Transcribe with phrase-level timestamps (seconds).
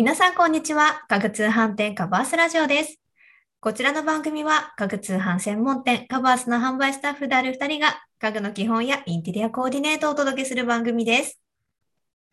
[0.00, 1.04] 皆さん、こんにちは。
[1.08, 2.98] 家具通販店カバースラジオです。
[3.60, 11.38] こちらの番組は、家具通販専門店カバースの販売スタッフである2人が、家具の基本やインテリアコーディネートをお届けする番組です。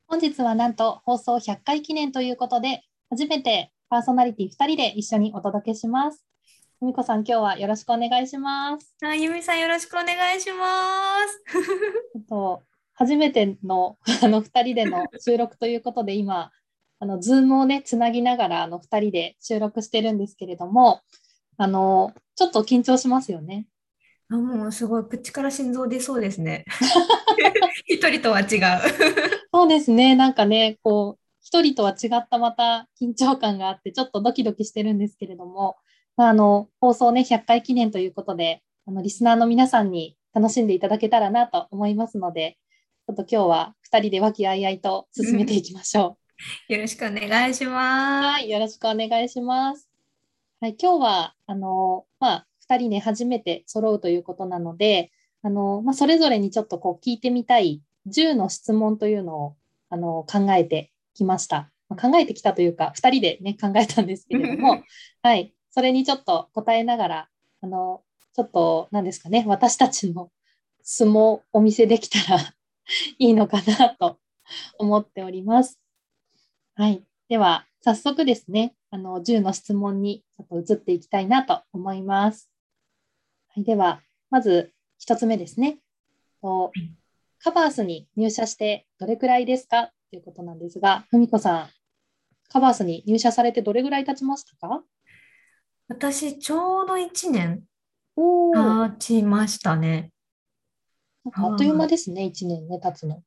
[0.07, 6.23] 本日はなんと放送100回記念ということで、初めてパーソナリティ2人で一緒にお届けします。
[6.79, 8.95] ふみこさん、今日はよろしくお願いします。
[9.03, 11.43] あ、ゆみさん、よろしくお願いします。
[12.29, 12.63] と
[12.93, 16.49] 初めてのあの2人での収録ということで、今、
[16.99, 21.01] あの、ズームをね、つなぎながら、あの、2人で収録してるんですけれども、
[21.57, 23.67] あの、ちょっと緊張しますよね。
[24.29, 26.65] あもうすごい、口から心臓出そうですね。
[27.85, 29.47] 一人とは違う。
[29.53, 35.77] そうですね、なんかね、こう、一人とは違ったまた緊張感があって、ちょっとドキドキしてるんですけれども、
[36.17, 42.57] まあ、あの、放送ね、100回記念ということで、あの、リスナーの皆さんに楽しんでいただけたらなと思いますので、
[43.07, 46.17] ちょっと今日は2人で和気あいあいと進めていきましょ
[46.67, 47.69] よろしくお願いしう。
[47.69, 48.25] ます。
[48.25, 49.89] はい、よろしくお願いします。
[50.59, 55.11] はい、今日は、あの、まあ、2人ね、初めて揃うということなので、
[55.41, 59.55] あの、まあ、それぞれにちょっとこう聞いてみたい10の質問というのを、
[59.89, 61.71] あの、考えてきました。
[61.89, 64.83] まあ考えてきたというか、2人でね、考えたんですけれども、
[65.23, 67.29] はい、それにちょっと答えながら、
[67.61, 70.29] あの、ちょっと、何ですかね、私たちの
[70.83, 72.39] 相撲をお見せできたら
[73.17, 74.19] いいのかなと
[74.77, 75.79] 思っております。
[76.79, 77.03] はい。
[77.27, 82.51] では、早速ですね、あの、10の質問にちょっと移っていきたいなと思います。
[83.47, 83.63] はい。
[83.63, 84.71] では、まず
[85.03, 85.79] 1つ目ですね。
[86.39, 86.81] とい
[87.39, 89.91] カバースに入社してどれくらいですか？
[90.11, 91.69] ということなんですが、ふみこさん、
[92.49, 94.83] カバースに入社されてどれぐらい経ちましたか？
[95.87, 97.63] 私、ちょうど1年
[98.15, 100.11] 経ちましたね。
[101.33, 103.23] あっという間ですね、1年ね、経つの。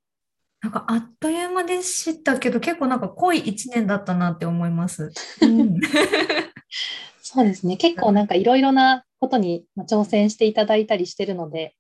[0.63, 5.11] なんかあっという間でしたけど、結構なんか濃い1年だったなって思います。
[5.43, 5.77] うん
[7.23, 7.77] そうですね。
[7.77, 11.77] 結構なんかいろいろなことにまあ挑戦していただいたりしてるので、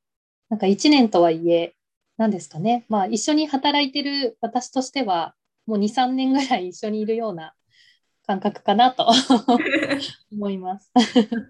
[0.49, 1.75] なんか1年とはいえ、
[2.17, 2.85] 何ですかね。
[2.89, 5.35] まあ一緒に働いてる私としては、
[5.67, 7.55] もう2、3年ぐらい一緒にいるような
[8.27, 9.11] 感覚かなと
[10.33, 10.91] 思います。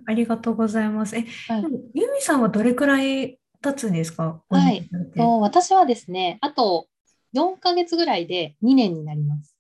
[0.06, 1.16] ありがとうございます。
[1.16, 1.64] え、はい
[1.94, 4.42] ユミさんはどれくらい経つんですか？
[4.48, 4.88] はい
[5.40, 6.86] 私はですね、あと
[7.34, 9.56] 4ヶ月ぐらいで2年になります。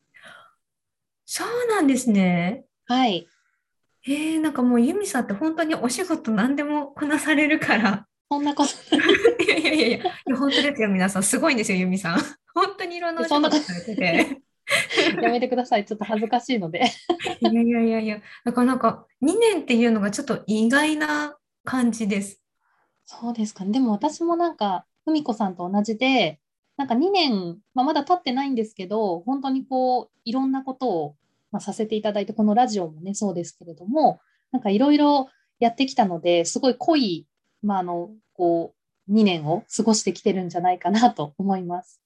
[1.24, 2.64] そうなんですね。
[2.86, 3.28] はい。
[4.06, 8.06] えー、なんかもうユミさんって本当にお仕事何でもこなされるから。
[8.30, 8.70] そんなこと
[9.44, 11.22] いやいやいやいや、本当ですよ、皆さん。
[11.22, 12.20] すごいんですよ、ユミさん。
[12.54, 14.42] 本当にいろんなお仕そんなこと事されてて。
[15.22, 15.84] やめてください。
[15.84, 16.90] ちょっと恥ずかしいので。
[17.40, 22.40] いやいやいやいや、だからなんか2年っていうのがちょっと意外な感じです。
[23.04, 23.72] そうですかね。
[23.72, 26.40] でも私もなんか、ふみこさんと同じで、
[26.80, 31.16] なんか2年、まあ、まだ経ってないんですけど、本当にこう、いろんなことを、
[31.52, 34.18] まあ、させていただいて、このラジオもね、そうですけれども、
[34.50, 37.26] なんかいろいろやってきたので、すごい濃い、
[37.62, 38.74] まあ、あの、こ
[39.08, 42.00] う、2年を過ごしてきてるんじゃないかなと思います。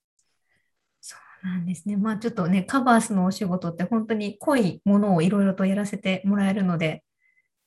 [1.01, 1.97] そうなんですね。
[1.97, 7.05] まあちょっとね、カバースのお仕事って本当に濃いものをいろいろとやらせてもらえるので、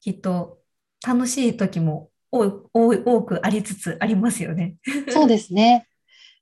[0.02, 0.60] きっと
[1.06, 4.76] 楽しい時も多くありつつありますよね。
[5.10, 5.87] そうですね。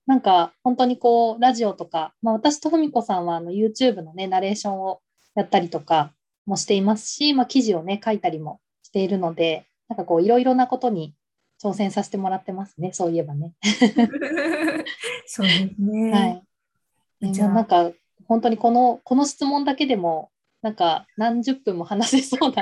[0.08, 5.02] なんか本当にこうラジオとか、まあ、私とふみこさんはあの YouTube のねナレーションを
[5.36, 6.12] やったりとか
[6.46, 11.16] もしていますし、まあ、記事をね書いたりもしているので、なんかこういろいろなことに
[11.64, 12.92] 挑戦させてもらってますね。
[12.94, 13.54] そういえばね。
[15.26, 16.12] そうですね。
[16.12, 16.44] はい。
[17.22, 17.92] でじゃあもなんか
[18.28, 20.30] 本当にこのこの質問だけでも
[20.66, 22.56] なんか何十分も話せそうな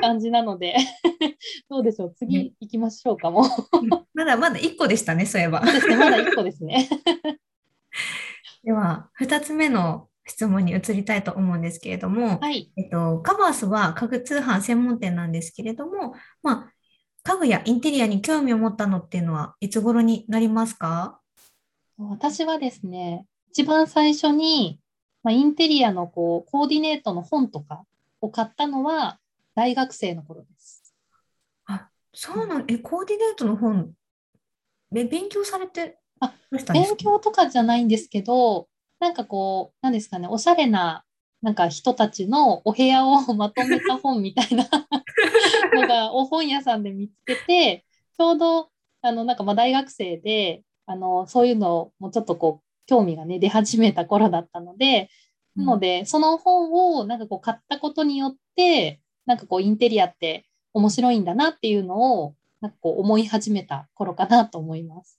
[0.00, 0.74] 感じなので、
[1.68, 2.08] どうでしょう？
[2.08, 3.44] ね次行きましょうかも。
[3.44, 3.68] そ
[4.14, 5.60] まだまだ1個でしたね、そういえば。
[5.60, 5.96] うですね。
[5.96, 6.88] まだ一個ですね。
[8.64, 12.72] では、2つ目の質問に移りたいと思うんですけれども、はい。
[12.78, 16.72] えっと、カバースは家具通販専門店なんですけれども、まあ、
[17.22, 21.20] 家具やインテリアに興味を持ったのっていうのはいつ頃になりますか？
[21.98, 24.80] 私はですね、一番最初に、
[25.22, 27.84] まあ、インテリアのこうコーディネートの本とか
[28.20, 29.18] を買ったのは
[29.54, 30.94] 大学生の頃です。
[31.66, 33.92] あ、そうなん、え、コーディネートの本、
[34.94, 36.34] え、勉強されてあ
[36.72, 38.68] 勉強とかじゃないんですけど、
[39.00, 41.04] なんかこう、なんですかね、おしゃれな
[41.42, 44.64] なんか人たちのお部屋をまとめた本みたいな
[45.74, 47.84] のがお本屋さんで見つけて、
[48.16, 48.70] ちょうど
[49.02, 55.10] あのなんかまあ大学生であのそういうのもちょっとこう興味がね出始めた頃だったので、
[55.56, 65.18] なのでその本をなんかこう買ったことによってなんかこうインテリアって面白いんだなっていうのをなんかこう思い始めた頃かなと思います。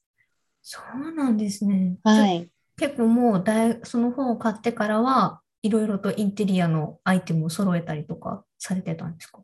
[0.61, 1.97] そうなんですね。
[2.03, 2.49] はい。
[2.77, 9.41] 結構もう大その本を買ってからはいろいろとインテリアのアイテムを揃えたりとかされてたんですか？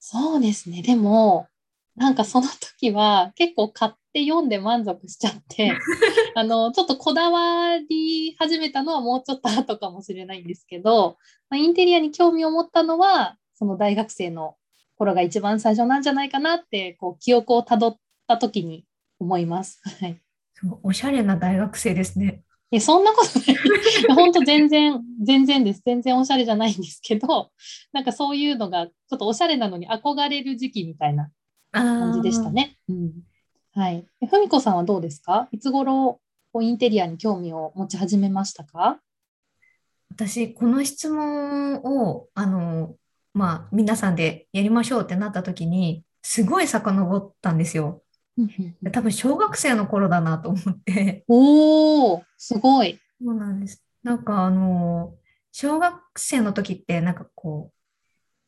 [0.00, 0.82] そうですね。
[0.82, 1.46] でも、
[1.96, 5.72] なんかその時は結構買って読んで満足しちゃって、
[6.34, 11.16] あの、ちょっとこだわり始めたのはもうちょっと後かもしれないんですけど、
[11.48, 14.56] まあ、インテリアに興味を持ったのは、その大学生の
[14.96, 17.96] 頃が一番最初なんじゃないかなって、こう、記憶をたどっ
[18.26, 18.84] た時に
[19.18, 19.80] 思います。
[20.00, 20.20] はい。
[20.54, 22.42] すごいおしゃれな大学生ですね。
[22.72, 23.56] え、そんなことない。
[24.14, 25.82] 本当全然、全然です。
[25.84, 27.50] 全然おしゃれじゃないんですけど、
[27.92, 31.30] なんかそういうのが、ちょっとおしゃれなのに憧れる時期みたいな
[31.80, 32.76] 感じでしたね。
[32.88, 33.12] うん。
[33.74, 34.06] はい。
[34.20, 35.48] えふみこさんはどうですか？
[35.52, 36.20] いつ頃、
[36.52, 39.00] こうインテリアに興味を持ち始めましたか？
[40.10, 42.94] 私、この質問を、あの、
[43.34, 48.02] まあ、皆さんでやりましょうってなった時に、すごい遡ったんですよ。
[48.92, 51.24] 多分、小学生の頃だなと思って。
[51.28, 52.98] おー、すごい。
[53.22, 53.84] そうなんです。
[54.02, 55.14] なんか、あの、
[55.52, 57.74] 小学生の時って、なんかこう、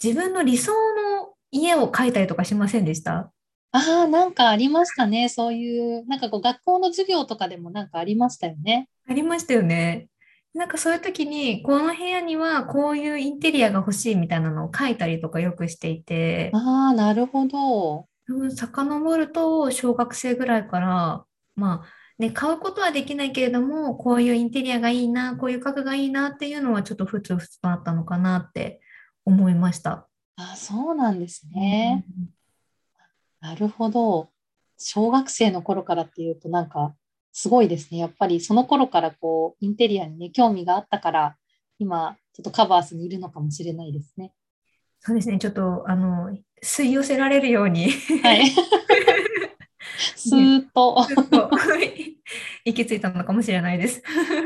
[0.02, 3.32] 自分の理想の家を描いたりとかしませんでした？
[3.72, 5.28] ああ、なんかありましたね。
[5.28, 8.88] そういう、なんかこう学校の授業とかでもなんかありましたよね。
[9.08, 10.08] ありましたよね。
[10.54, 18.06] なんかそういう時に、この部屋にはこういうインテリアが欲しいみたいなのを書いたりとかよくしていて、ああ、なるほど。
[18.28, 21.24] うん遡ると小学生ぐらいから、
[21.54, 28.80] まあね、買うことはできないけれども、こういうインテリアがいいな、こういう家具がいいなっていうのはちょっとふつふつとあったのかなって
[29.24, 30.07] 思いました。
[30.40, 32.04] あ、そうなんですね。
[33.40, 34.28] なるほど。
[34.76, 36.94] 小学生の頃からっていうとなんか
[37.32, 37.98] すごいですね。
[37.98, 41.36] やっぱりその頃からこうインテリアにね、興味があったから、
[41.80, 44.32] 今ちょっとカバースにいるのかもしれないですね。
[45.00, 46.30] そうですね、ちょっとあの
[46.62, 47.90] 吸い寄せられるように
[48.22, 48.48] はい。
[50.14, 50.96] スーッと
[52.64, 54.02] 行き着いたのかもしれないです。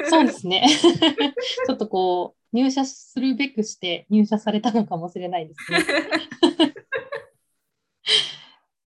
[0.08, 0.66] そうですね。
[1.66, 5.78] ちょっとこう、入社するべくして入社されたのかもしれないですね。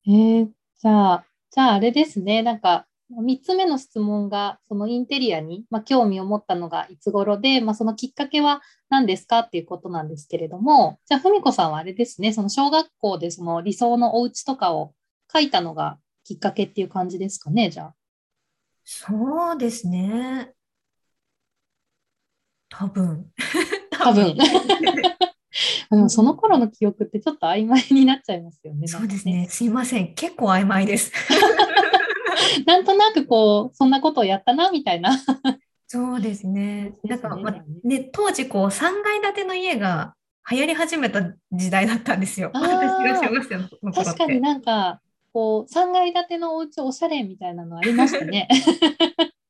[0.07, 0.51] えー、
[0.81, 2.43] じゃあ、じゃああれですね。
[2.43, 2.87] なんか、
[3.21, 14.95] 3つ目の質問が、そのインテリアに、まあ、興味を持ったのがいつ頃で、まあ、そのきっかけは何ですかっていうことなんですけれども、じゃあ、ふみこさんはあれですね、その小学校でその理想のお家とかを
[15.33, 17.95] 書いたのがきっかけっていう感じですかね、じゃあ。
[18.85, 20.55] そうですね。
[22.73, 23.27] 多分。
[23.91, 24.37] 多分。
[25.91, 28.89] でもその頃の記憶ってちょっと曖昧になっちゃいますよね。
[28.89, 29.47] そうですね。
[29.51, 30.15] すいません。
[30.15, 31.13] 結構曖昧です。
[32.67, 35.19] なんとなくこう、そんなことをやったな、みたいな。
[35.87, 36.95] そうですね。
[37.05, 37.55] なんか、ま
[37.85, 40.15] ね、当時こう3階建ての家が
[40.51, 41.21] 流行り始めた
[41.53, 42.51] 時代だったんですよ。
[42.53, 45.03] 確かになんか、
[45.35, 48.49] こう、3階建てのお家おしゃれみたいなのありましたね。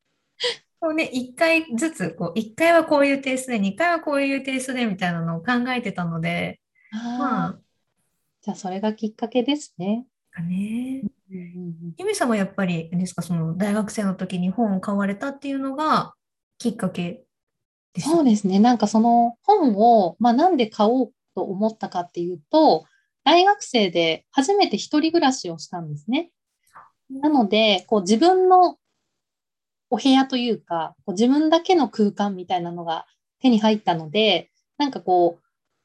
[0.93, 6.61] ね、1階ずつ、こう、1階はこういうテイストで、2階はこういうテイストでみたいなのを考えてたので、
[6.93, 7.59] まああ、
[8.43, 10.07] じゃあそれがきっかけですね。
[10.31, 11.03] かね。
[11.31, 16.15] うんうんうんゆみさんはやっぱり、ですか、その大学生の時に本を買われたっていうのが
[16.59, 17.25] きっかけ
[17.95, 18.59] ですそうですね。
[18.59, 22.85] なんかその本を、まあ、なんで買おうと思ったかっていうと、
[23.25, 26.31] 大学生で初めて一人暮らしをしたんですね。
[27.11, 28.79] なので、こう自分の
[29.93, 33.05] お部屋というか、こう自分だけの空間みたいなのが
[33.43, 35.43] 手に入ったので、なんかこう、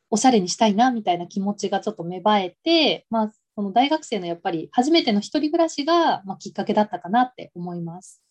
[0.10, 8.22] おしゃれにしたいなみたいな気持ちがちょっと芽生えて、まあ、その大学生のやっぱり初めての一人暮らしが、まあ、きっかけだったかなって思います。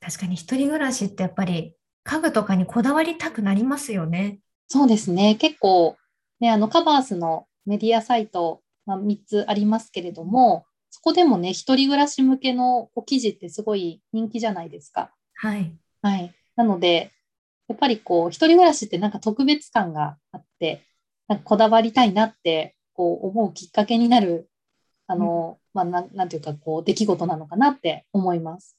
[0.00, 4.40] 確かに一人暮らしってやっぱり家具とかにこだわりたくなりますよね。
[4.66, 5.36] そうですね。
[5.36, 5.96] 結構、
[6.40, 15.12] ね、あの、カバースのメディアサイト、まあ、3つありますけれども、そこでもね、一人暮らし向けのこう記事ってすごい人気じゃないですか。
[15.34, 15.74] はい。
[16.02, 16.32] はい。
[16.54, 17.10] なので、
[17.66, 20.86] やっぱりこう、一人暮らしってなんか特別感があって、
[21.26, 24.48] なんかこだわりたいなって、こう、思うきっかけになる、
[25.08, 28.76] あの、まあ、なん、なんていうか、こう、出来事なのかなって思います。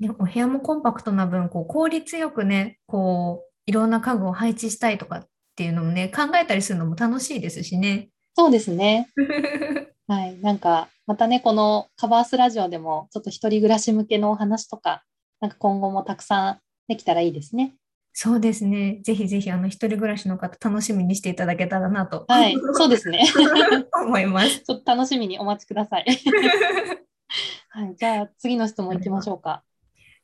[0.00, 8.08] ね、お部屋もコンパクトな分、こう効率よくね、こう、いろんな家具を配置したいとかっていうのもね、考えたりするのも楽しいですしね。
[8.34, 9.10] そうですね。
[10.08, 10.38] はい。
[10.40, 15.04] なんか、またね、このカバースラジオでも、ちょっと一人暮らし向けのお話とか、
[15.40, 17.74] なんか今後もたくさんできたらいいですね。
[18.14, 19.00] そうですね。
[19.02, 22.56] ぜひぜひ、あの、一人暮らしの方、楽しみにしていただけたらなとはい。
[22.72, 23.26] そうですね。
[23.92, 24.60] 思います。
[24.60, 26.06] ちょっと楽しみにお待ちください。
[27.68, 27.94] はい。
[27.94, 29.64] じゃあ、次の質問いきましょうか。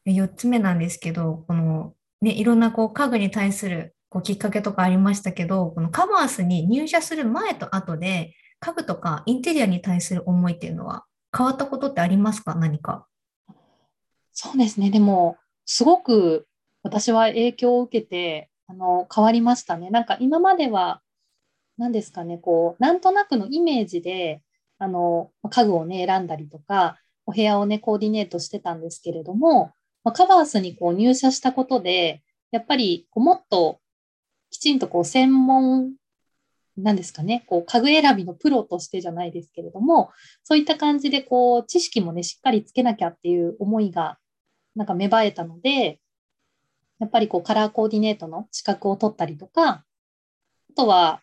[0.07, 1.93] 4つ目なんですけど、この、
[2.23, 11.05] ね、いろんなこう家具に対するこうきっかけとかありましたけど、このカバースに入社する前と後で、家具とかインテリアに対する思いっていうのは
[11.37, 12.55] 変わったことってありますか？
[12.55, 13.07] 何か。
[14.33, 14.91] そうですね。
[14.91, 16.47] でも、すごく
[16.83, 19.91] 私は影響を受けて、あの変わりましたね。
[19.91, 21.03] なんか今までは、
[21.77, 24.43] 何ですかね、こう、なんとなくのイメージで、
[24.79, 29.73] あの、家具をね、選んだりとか、お部屋をね、コーディネートしてたんですけれども、
[30.05, 33.81] ま、カバースにこう入社したことで、やっぱりこうもっと
[34.51, 35.93] きちんとこう専門
[36.79, 40.11] なんですかね、こう家具選びのプロとしてじゃないですけれども、
[40.45, 44.19] そういった感じでこう知識もね、しっかりつけなきゃっていう思いが
[44.77, 46.01] なんか芽生えたので、
[47.01, 49.85] やっぱりこうカラーコーディネートの資格を取ったりとか、あ
[50.77, 51.21] とは、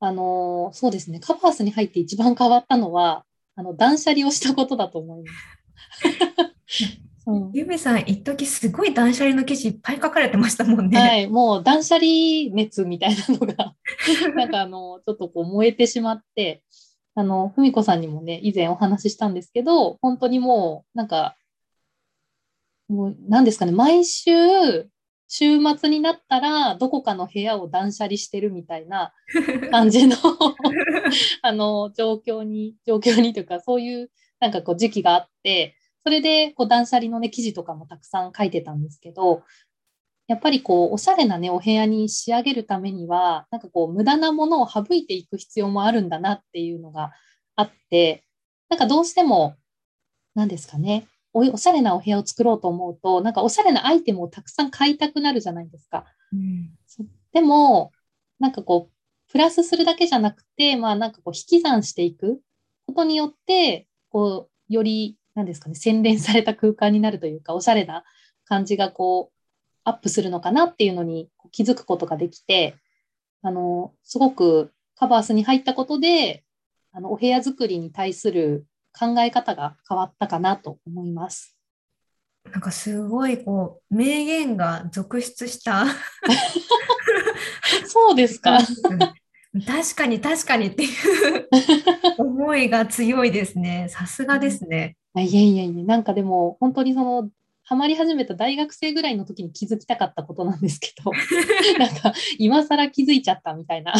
[0.00, 3.24] あのそうですね、カバースに入って一番変わったのは、
[3.56, 5.32] あの断捨離をしたことだと思いま
[6.66, 7.04] す。
[7.26, 10.98] うん、ゆめさん、一時すごい断捨離の記事いっぱい書かれてましたもんね。
[10.98, 12.06] はい、もう断捨離
[12.52, 13.74] 熱みたいなのが
[14.36, 16.62] なんかあの、ちょっとこう燃えてしまって、
[17.14, 21.36] あの、ふみこさんにもね、以前お話ししたんですけど、本当にもう、なんか、
[22.88, 24.30] もう、なんですかね、毎週、
[25.28, 29.14] 週末になったら、どこかの部屋を断捨離してるみたいな
[29.70, 30.16] 感じの
[31.42, 39.42] あの、状況に、状況にというか、そういう、なんかこう、時期があって、それでこう断捨離のね、記事とかもたくさん書いてたんですけど、
[40.26, 47.12] やっぱりこう、おしゃれなね、お部屋に仕上げるためには、なんかこう、無駄なものを省いていく必要もあるんだなっていうのが
[47.56, 48.24] あって、
[48.70, 49.56] なんかどうしても、
[50.34, 56.06] 何ですかね、おおしゃれなお部屋を作ろうと思うと、なんかおしゃれなアイテムをたくさん買いたくなるじゃないですか。
[56.32, 56.70] うん、
[57.32, 57.92] でも、
[58.38, 62.40] なんかこう、プラスするだけじゃなくて、まあなんかこう、引き算していく
[62.86, 68.04] ことによって、こう、より何ですかね、洗練された空間になるというか、おしゃれな
[68.44, 69.34] 感じがこう、
[69.84, 72.76] アップするのかなっていうのに気づくことができて、
[73.42, 76.44] あの、すごくカバースに入ったことで、
[76.92, 78.66] あの、お部屋作りに対する
[78.98, 81.56] 考え方が変わったかなと思います。
[82.50, 85.86] なんかすごいこう名言が続出した
[87.86, 88.58] そうですか。
[89.66, 91.48] 確かに確かにっていう
[92.18, 93.86] 思いが強いですね。
[93.88, 94.96] さすがですね。
[95.16, 97.30] いやいやいや、なんかでも本当にその、
[97.62, 101.10] ハマり始めた大学生ぐらいの時に気づきたかったことなんですけど、
[101.78, 103.94] なんか今更気づいちゃったみたいな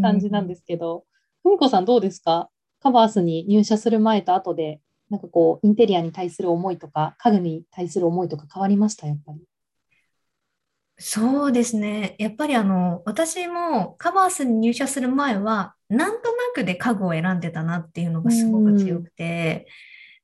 [0.00, 1.04] 感じなんですけど、
[1.42, 2.48] ふみこさんどうですか？
[2.80, 4.80] カバースに入社する前と後で、
[5.10, 9.40] なんかこう、インテリアに対する思いとか、家具に対する思いとか変わりました、やっぱり。
[10.96, 12.14] そうですね。
[12.18, 19.66] やっぱりあの、私もカバースに入社する前は、なんとなくで家具を選んでたなっていうのがすごく強くて、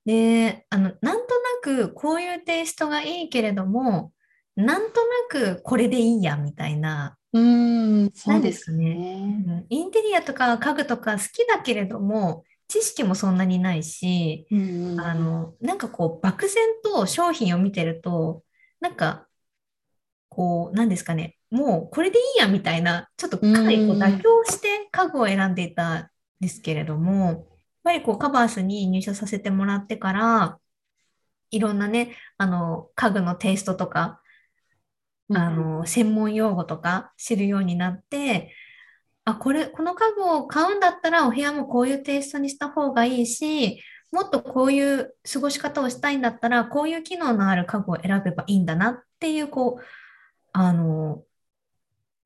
[0.05, 1.35] で、あの、なんと
[1.75, 4.13] なくこういうテイストがいいけれども、
[4.57, 9.65] なんとなくこれでいいやみたいな、うん、そうですね。
[9.69, 14.47] インテリアとか家具とか好きだけれども、知識もそんなにないし、
[14.99, 18.43] あの、なんかこう、漠然と商品を見てると、
[18.81, 19.27] なんか
[20.31, 26.09] こう、なんですかね、もうこれでいいやみたいな、ちょっとかなりこう妥協して家具を選んでいたん
[26.41, 27.47] ですけれども、
[27.85, 30.59] ぱりこうカバースに入社させてもらってから、
[31.51, 34.21] いろんなね、あの、家具のテイストとか、
[35.33, 38.55] あの、専門用語とか知るようになって、
[39.25, 43.83] あ、これ、この家具を買うんだったらお部屋もこういうテイストにした方がいいし、
[44.13, 49.85] もっとこういう過ごし方をしたいんだったら、こういう機能のある家具を選べばいいんだなっていう、こう、
[50.53, 51.25] あの、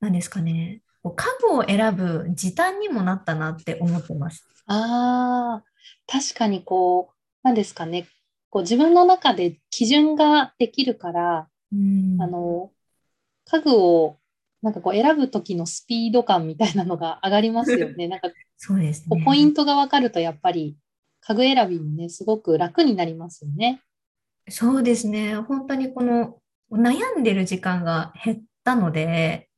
[0.01, 0.83] 何ですかね、
[1.13, 4.47] 家具を選ぶ時短にもなったなって思ってます。
[4.67, 5.65] ああ、
[6.07, 8.09] 確かにこう、何ですかね、
[8.51, 12.71] こう自分の中で基準ができるから、うん、あの、
[13.47, 14.19] 家具を
[14.63, 18.09] なんかこう選ぶ時のスピード感みたいなのが上がりますよね。
[18.09, 20.79] なんかそうですね、ポイントが分かるとやっぱり
[21.21, 23.83] 家具選びもね、すごく楽になりますよね。
[24.49, 25.37] そうですね。
[25.37, 26.39] 本当にこの
[26.71, 29.49] 悩んでる時間が減ったので、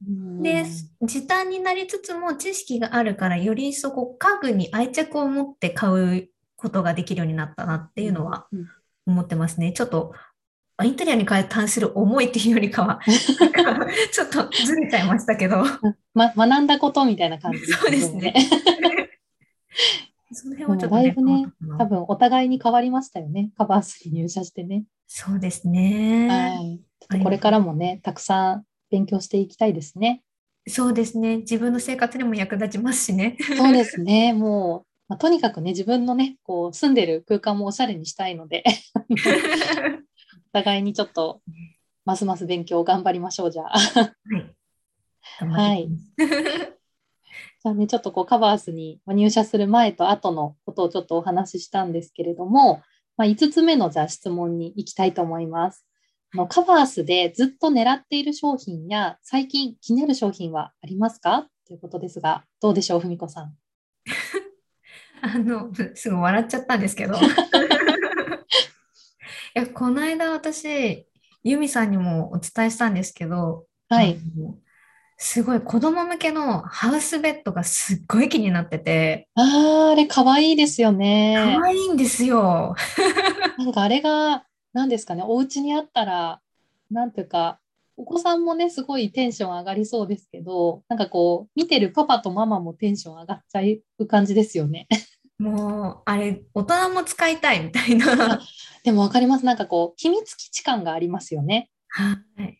[0.43, 0.65] で、
[1.03, 8.47] 時短になりつつも知識があるから、よりそこ家具に愛着を持って買うことができるようになったなっていうのは
[9.07, 9.73] 思ってますね。
[9.73, 10.13] ちょっと
[10.85, 13.01] インテリアに関する思いっていうよりかは、
[14.13, 15.65] ちょっとずれちゃいましたけど。
[16.13, 17.77] ま、学んだことみたいな感じですね。
[17.79, 18.35] そうですね。
[20.33, 21.47] その辺はちょっと、ね、だいぶね、
[21.79, 23.53] 多分お互いに変わりましたよね。
[23.57, 24.85] カバースに入社してね。
[25.07, 26.29] そうですね。
[27.11, 27.23] はい。
[27.23, 30.23] これからもね、たくさん勉強していきたいですね。
[30.69, 31.38] そうですね。
[31.38, 33.37] 自分の生活にも役立ちますしね。
[33.57, 34.33] そうですね。
[34.33, 38.64] もう、まあ、とにかくね、自分のね、こう、住んでる空間もおしゃれにしたいので
[39.09, 41.40] お互いにちょっと、
[42.05, 43.78] ますます勉強頑張りましょう、じゃあ。
[43.78, 45.52] はい。
[45.52, 45.88] はい。
[47.66, 52.83] じゃあね、ちょっとこうカバースに入社する前と後のことをちょっとお話ししたんですけれども、
[53.16, 55.87] まあ、5つ目のじゃあ質問に行きたいと思います。
[56.37, 61.49] のカバースでずっと狙っている商品や最近気になる商品はありますか？
[61.66, 63.55] ということですが、どうでしょう、ふみこさん。
[65.21, 67.16] あの、すぐ笑っちゃったんですけど。
[67.19, 67.19] い
[69.55, 71.07] や、この間私、
[71.43, 74.16] ユミさんにもお伝えしたんですけど、はい。
[75.19, 81.64] すごい子供向けのハウスベッドがすっごい気になってて、あーあれ、かわいいですよね可。
[81.64, 82.76] 愛いんですよ。
[83.59, 84.46] なんかあれが、
[84.76, 86.42] 何ですかね、お家にあったら、
[86.90, 87.59] なんていうか、
[87.97, 93.62] お子さんもね、すごいテンション上がりそうですけど、なんかこう、見てるパパとママもテンション上がっちゃ
[93.99, 94.87] う感じですよね。
[95.38, 98.38] もう、あれ、大人も使いたいみたいな。
[98.85, 99.47] でもわかります。
[99.47, 101.71] なんかこう、秘密基地感がありますよね。
[101.88, 102.59] はい。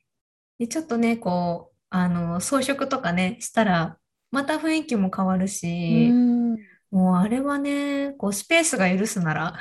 [0.59, 3.99] で、ちょっとね、こう、あの、装飾とかね、したら、
[4.31, 6.57] また雰囲気も変わるうし、ん。
[6.91, 9.61] もうあれはね、こう、スペースが許すなら、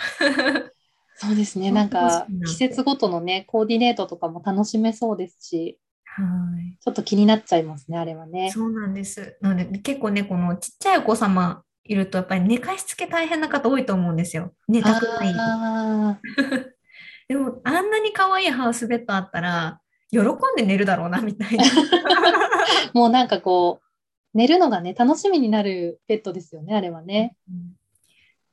[1.15, 1.71] そうですね。
[1.71, 6.23] なんか季節ごとのね、コーディネートとかも楽しめそうですし、は
[6.59, 6.77] い。
[6.79, 8.51] ちょっと気になっちゃいますね、あれはね。
[8.51, 9.37] そうなんです。
[9.41, 14.53] なので、結構ね、このちっちゃいお子様いると、やっぱり寝かしつけ大変な方多いと思うんですよ。
[14.67, 15.33] 寝たくない。
[17.27, 19.81] でも、あんなに可愛いハウスベッドあったら、
[20.11, 20.23] 喜ん
[20.55, 21.63] で寝るだろうな、みたいな。
[22.93, 27.35] もうなんかこう、寝るのがね、楽しみになるベッドですよね、あれはね。
[27.49, 27.55] うん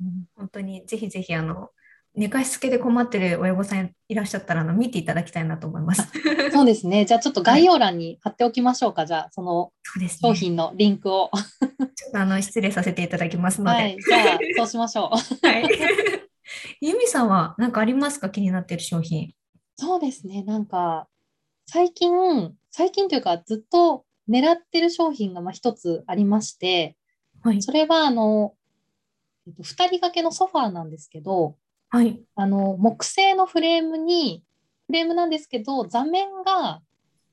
[0.00, 1.70] うん本当にぜひぜひあの
[2.14, 6.08] 寝かしつけで困ってる親御さんいらっしゃったらあの見ていただきたいなと思います。
[6.52, 7.04] そうですね。
[7.06, 9.06] じゃあちょっと概要欄に貼っておきましょうか。
[9.06, 9.72] じゃあその。
[10.20, 11.30] 商品のリンクを。
[11.94, 13.76] ちょっとあの失礼させていただきますので。
[13.76, 13.96] はい。
[13.98, 15.16] じゃあそうしましょう。
[15.46, 15.64] はい。
[16.82, 18.28] ユミさんは何かありますか？
[18.28, 19.32] 気になっている商品。
[19.76, 20.42] そうですね。
[20.42, 21.08] なんか
[21.66, 22.10] 最近、
[22.70, 26.96] 最近というかずっと狙ってる商品がまあ一つありまして、
[27.42, 27.62] はい。
[27.62, 28.54] それはあの、
[29.46, 31.56] えっと、2人掛けのソファーなんですけど、
[31.94, 32.18] はい。
[32.36, 34.42] あの木製のフレームに、
[34.86, 36.80] フレームなんですけど、座面が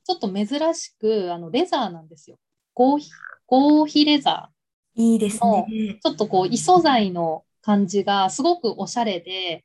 [0.04, 2.38] ちょっと珍しくあのレザーなんですよ。
[2.74, 3.10] 合皮
[3.48, 5.02] 合皮レザー。
[5.02, 5.98] いいですね。
[6.04, 9.64] ちょっとこう、異素材の感じがすごくおしゃれで、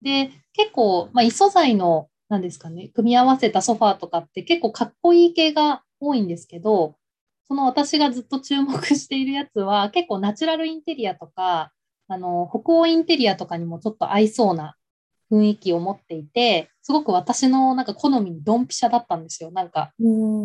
[0.00, 6.94] で、結構、まあ、異素材の、なんですかね、組み合わせたソファーとかって結構かっこいい系が多いんですけど、
[7.48, 11.72] その私がずっと注目しているやつは、結構ナチュラルインテリアとか、
[12.08, 14.76] あの、北欧インテリアとかにもちょっと合いそうな
[15.30, 19.50] 雰囲気を持っていて、すごく私のなんか好みにドンピシャだったんですよ。
[19.50, 19.92] なんか、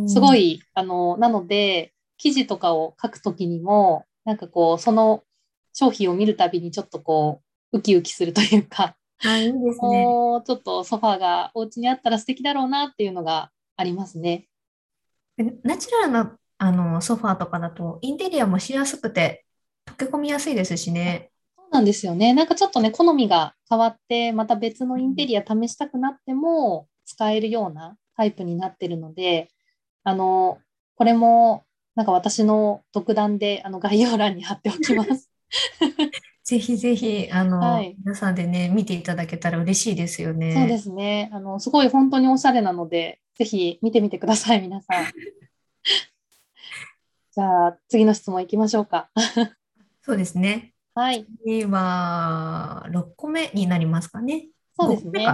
[0.08, 0.54] すごい。
[0.54, 5.24] い、あの、なので、記事とかを書くときにも、なんかこう、その
[5.74, 10.04] 商品を見るたびにちょっとこう、ウキウキするというか、はい、いいですね。
[10.04, 14.48] もうちょっとソファーがお家にあったら素敵だろうなっていうのがありますね。
[15.64, 19.46] ナチュラルなあのソファーとかだとインテリアもしやすくて
[19.88, 21.31] 溶け込みやすいですしね。
[21.72, 22.34] なんですよね。
[22.34, 29.48] なんかちょっとね、好みが変わって、また別のインテリア試したくなっても使えるようなタイプになってるので、
[30.04, 30.60] あの、
[30.96, 31.64] これも
[31.96, 35.30] なんか私の独断であの概要欄に貼っておきます。
[36.44, 40.54] ぜひぜひ、あの、はい皆さんでね、見ていただけたら嬉しいですよね。
[40.54, 41.30] そうですね。
[41.32, 45.06] あの、すごい本当におしゃれなので、ぜひ見てみてください、皆さん。
[47.34, 49.10] じゃあ、次の質問いきましょうか。
[50.04, 50.74] そうですね。
[50.94, 51.26] はい。
[51.44, 54.48] 次は、6個目になりますかね。
[54.78, 55.26] そうですね。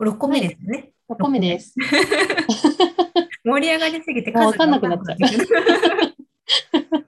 [0.00, 0.92] 6個目ですね。
[1.08, 1.74] 6個目です。
[3.44, 5.18] 盛り上がりすぎてもうわ数かんなくなっちゃう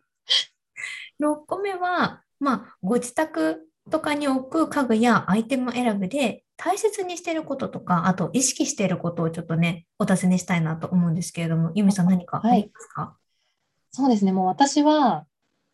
[1.20, 13.16] 6個目は、まあ、ご自宅とかに置く家具やアイテム選びで大切にしていることとか、あと意識していることをちょっとね、お尋ねしたいなと思うんですけれども、ユミさん何かありますか？
[13.90, 14.32] そうですね。
[14.32, 15.26] もう私は、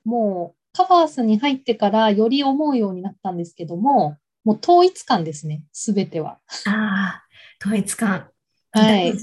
[0.04, 5.62] もうカバースに入ってからより思うようになったんですけども、もう統一感ですね。
[5.72, 6.40] すべては。
[6.66, 7.24] ああ、
[7.64, 8.28] 統一感。
[8.72, 9.14] はい。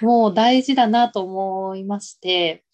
[0.00, 2.64] もう大事だなと思いまして、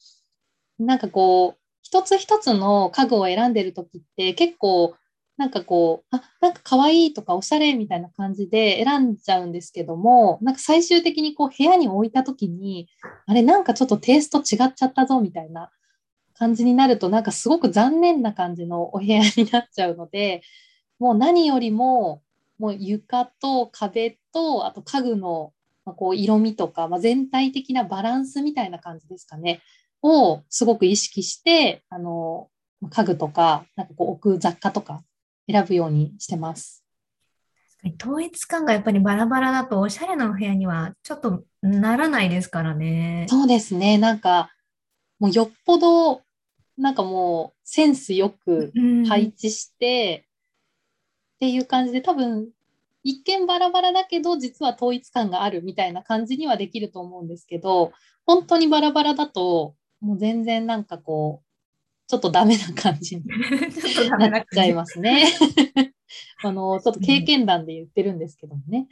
[0.79, 4.95] なんかこう、一つ一つの家具を選んでるときって結構、
[5.39, 12.89] なんかこう、あ、なんか可愛いとかおしゃれみたいな感じで選んじゃうんですけども、なんか最終的にこう部屋に置いたときに、
[13.27, 15.71] あれなんかちょっとテイスト違っちゃったぞみたいな
[16.35, 20.43] 感じになると、なんかすごく残念な感じのお部屋になっちゃうので、
[20.99, 22.23] もう何よりも、
[22.59, 25.53] もう床と壁と、あと家具の
[25.85, 29.61] まあ、こう色味とか、まあ、全体的なバランスみたいな感じですかね、
[30.03, 32.49] をすごく意識して、あの、
[32.91, 35.03] 家具とか、なんかこう置く雑貨とか
[35.51, 36.85] 選ぶようにしてます。
[38.01, 43.27] 統一感がやっぱりバラバラだとおしゃれなお部屋にはちょっとならないですからね。
[43.29, 44.51] そうですね、なんか、
[45.23, 46.23] もうよっぽど、
[46.77, 50.25] なんかもうセンスよくうん配置して、
[51.37, 52.49] っていう感じで多分
[53.05, 57.93] 一見バラバラだけど実は統一感があるみたいな感じにはできると思うんですけど
[58.27, 63.23] 本当にバラバラだともう全然なんかこうちょっとダメな感じに
[64.19, 65.25] なっちゃいますね。
[66.45, 68.89] あのちょっと経験談で言ってるんですけどもね。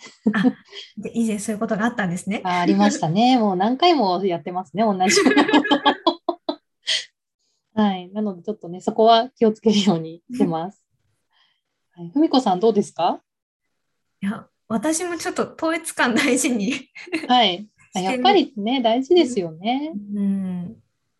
[0.97, 2.41] で以前そういうことがあったんですね。
[2.45, 3.39] あありましたね。
[3.39, 6.20] もう何回もやってますね、同じこと。
[7.75, 8.11] はい。
[8.13, 10.85] なので、ちょっとね、そこは気をつけるようにしてます。
[11.93, 13.23] はい、ふみこさん、どうですか？
[14.23, 16.73] いや、私もちょっと統一感大事に
[17.29, 17.69] はい。
[17.95, 19.93] あやっぱりね、大事ですよね。
[20.15, 20.77] うん、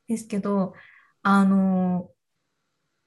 [0.07, 0.75] ですけど、
[1.23, 2.11] あの、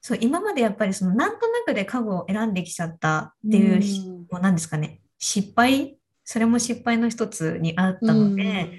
[0.01, 4.17] そう、今までやっぱりその、なんとなくで家具を選んできちゃったっていうし、うん。
[4.29, 8.71] もう何ですかね、失敗、それも失敗の一つにあったので、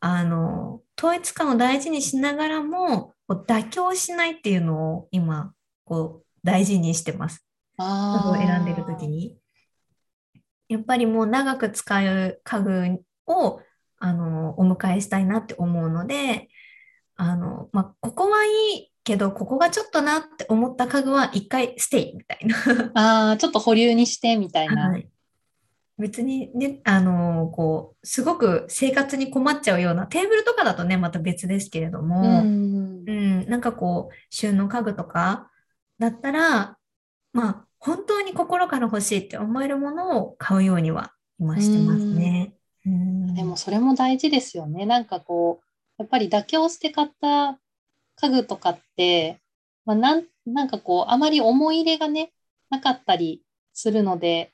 [0.00, 5.52] あの、統一感を大事にしながらも、妥協しないっていうのを今、
[5.84, 7.44] こう、大事にしてます。
[7.78, 9.16] 家具を選んでるときに。
[9.16, 9.38] に。
[10.68, 13.60] やっぱりもう長く使う家具を、
[13.98, 16.48] あの、お迎えしたいなって思うので、
[17.16, 22.56] あの、まあ、ここはいいけど、ここがちょっとなって思った家具は一回ステイみたいな。
[22.94, 24.90] ああ、ちょっと保留にしてみたいな。
[24.90, 25.08] はい
[25.98, 33.10] 別にね、あの、こう、すごく生活に困っちゃうような、テーブルとかだとね、また別ですけれどうも、んう。
[33.10, 35.50] ん、なんかこう、収納家具とか
[35.98, 36.76] だったら、
[37.32, 42.52] まあ、本当に心から欲しいって思えるものを買うようには今してますね。
[42.86, 44.86] うんでもそれも大事ですよね。
[44.86, 45.66] なんかこう、
[45.98, 47.58] やっぱり妥協して買った
[48.16, 49.40] 家具とかって、
[49.84, 52.32] まあ、なんなんかこう、あまり思い入れがね、
[52.70, 54.52] なかったりするので、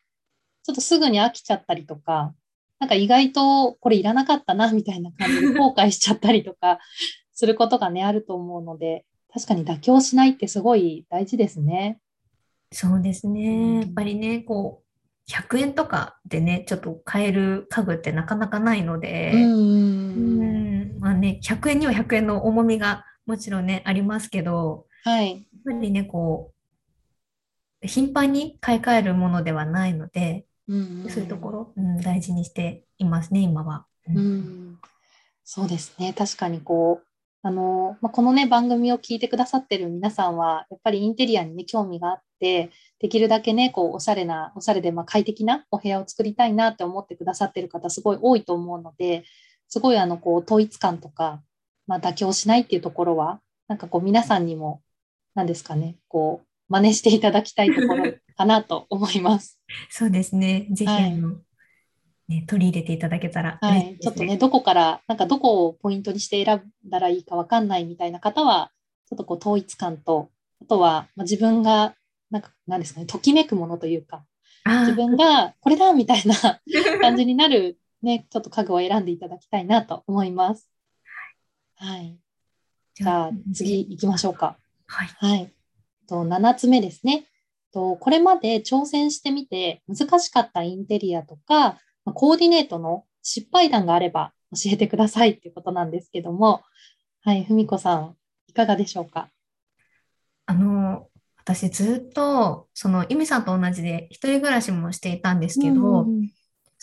[0.64, 2.35] ちょっとすぐに飽きちゃったりとか、
[2.79, 6.79] なんか意外とこれいらなかったな、みたいな感じで後悔しちゃったりとか
[7.33, 11.98] することがね、あると思うので、確かに妥協しないってすごい大事ですね。
[12.72, 13.81] そうですうんね。
[13.81, 25.31] やっぱりね、こう、100円とかでね、ちょっと買える家具ってなかなかないので、うん、まあね、100円には100円の重みがもちろんね、ありますけど、はい。
[25.31, 26.53] やっぱりね、こ
[27.83, 33.87] う、頻繁に買い替えるものではないので、そういうところ、うん、大事にしていますね、今は。
[34.09, 34.79] うんうん、
[35.44, 36.12] そうですね。
[36.12, 37.07] 確かにこう、
[37.44, 42.70] あの、まあ、このね、番組を聞いてくださってる皆さんは、やっぱりインテリアにね、興味があって、
[43.01, 49.25] できるだけね、こう、おしゃれな、おしゃれで、まあ、快適なお部屋を作りたいなって思ってくださってる方、すごい多いと思うので、
[49.68, 51.42] すごい、あの、こう、統一感とか、
[51.88, 54.81] まあ、妥協しないっていうところは、なんかこう、皆さんにも、
[55.35, 59.61] 何ですかね、こう、真似していただきたいところかなと思います。
[59.91, 60.67] そうですね。
[60.71, 61.37] ぜひ、はいあの、
[62.29, 68.73] ね、取り入れていただけたらはい、ちょっとね、どこから、なんかどこをポイントにして選んだらいいかわかんないみたいな方は、
[69.07, 70.31] ちょっとこう統一感と、
[70.63, 71.95] あとは、まあ、自分が、
[72.31, 74.25] なんか、なんですかね、ときめくものというか、
[74.65, 76.35] あ自分がこれだみたいな
[77.03, 80.71] 感じになる、ね、ちょっと家具を選んでいただきたいなと思います。
[81.75, 82.17] はい。
[82.95, 84.57] じゃあ、次行きましょうか。
[84.87, 85.09] はい。
[85.09, 85.53] はい。
[86.09, 87.27] と7つ目ですね。
[87.73, 96.62] とこれまで挑戦してみて難しかったインテリアとか、まあコーディネートの失敗談があれば教えてくださいっていうことなんですけども、
[97.23, 98.17] はい、ふみこさん、
[98.49, 99.31] いかがでしょうか？
[100.47, 106.29] あの、私ずっと、その、ゆみさんと同じで一人暮らしもしていたんですけど、うん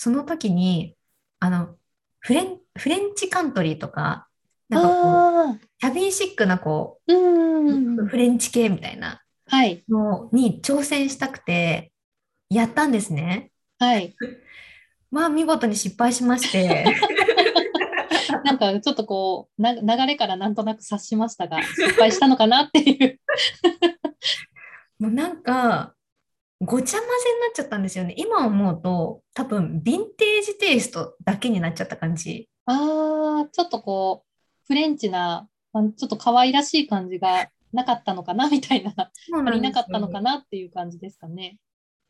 [0.01, 0.95] その時に、
[1.41, 1.75] あの、
[2.19, 4.28] フレン、フレンチカントリーとか、
[4.69, 11.91] なんかこう、あキャビンシックなこーうんう、フレンチ系みたいなはい、のに挑戦したくて、
[12.49, 13.51] やったんですね。
[13.79, 14.15] はい。
[15.11, 16.85] まあ、見事に失敗しまして、
[18.45, 23.19] なんかちょっとこう、な流れからなんとなく察しましたが、失敗したのかなっていう。
[24.99, 25.95] もうなんか、
[26.61, 28.13] ごちゃ混ぜになっちゃったんですよね。
[28.17, 32.49] 今思うと、多分、ヴィンテージテイストだけになっちゃった感じ。
[32.65, 34.28] ああ、ちょっとこう、
[34.69, 38.93] フレンチな、まあちょっと可愛らしい感じがなかったのかな みたいな、
[39.27, 41.57] そう足りなかったのなかなっていう感じですかね。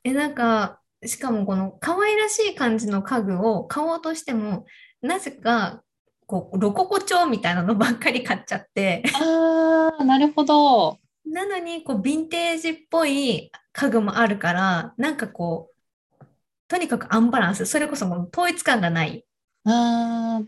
[0.04, 4.66] え、なんか、しかもこの可愛らしい感じの家具を買おうとしても、
[5.02, 5.84] なぜか、
[6.26, 11.00] こう、ロココ調みたいなのばっかり買っちゃって、ああ、なるほど。
[11.26, 16.26] なのに、こう、ヴィンテージっぽい家具もあるから、なんかこう、
[16.68, 19.26] とにかくアンバランス、それこそもう統一感がない
[19.64, 20.44] ああ、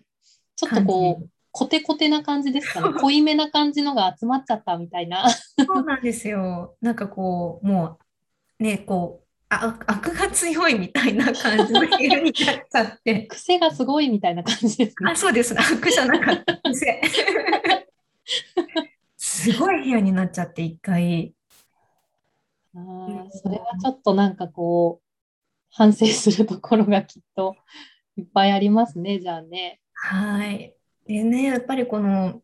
[0.56, 0.84] ちょっと。
[0.84, 2.94] こう、コテコテな感じですかね。
[3.00, 5.30] 濃いめな感じのが集まっちゃったみたいな。
[5.30, 6.76] そうなんですよ。
[6.82, 8.00] なんかこう、も
[8.60, 13.24] う、ね、こう、あ、悪が強いみたいな感じの部屋になっちゃって。
[13.30, 15.16] 癖がすごいみたいな感じですねあ、。
[15.16, 15.54] そうです。
[15.54, 16.58] 悪じゃなかった。
[16.58, 17.02] 癖
[19.18, 21.34] すごい部屋になっちゃって、一回。
[22.74, 25.02] あーそれはちょっとなんかこ
[25.72, 27.56] 反省するところがきっと
[28.16, 29.80] いっぱいありますね、じゃあね。
[29.94, 30.76] はい。
[31.08, 32.42] でね、やっぱりこの、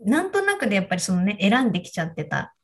[0.00, 2.54] なんとなくでやっぱりそのね、選んできちゃってた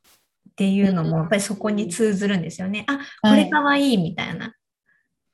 [0.49, 2.85] っていうのも、やっぱりそこに通ずるんですよね。
[2.87, 4.53] あ、これかわいいみたいな。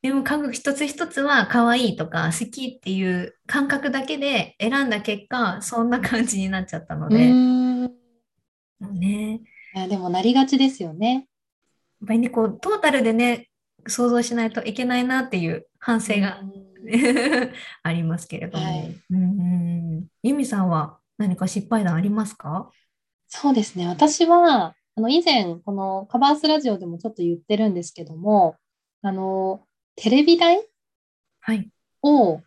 [0.02, 7.32] でも家具一つ一つは可愛いとか好きっていう感覚だけで選んだ結果、そんな感じになっちゃったので。
[8.92, 9.40] ね。
[9.76, 11.28] いやでもなりがちですよね。
[12.02, 13.50] やっぱりね、こう、トータルでね、
[13.88, 16.42] 想像しないといけないなっていう反省が
[17.84, 18.66] ありますけれども。
[18.66, 22.70] はい、うん由美さんは何か失敗談ありますか？
[23.28, 23.88] そうですね。
[23.88, 28.56] 私は、あの、以前、このカバースラジオでもちょっと言ってるんですけども、
[29.02, 29.66] あの、
[29.96, 30.58] テレビ台？
[32.02, 32.44] を、はい、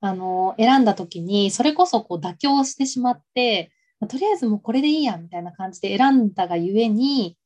[0.00, 3.72] あの、選んだ時に、それこそこう妥協してしまって、
[4.08, 7.36] とりあえずもうこれでいいや、みたいな感じで選んだがゆえに、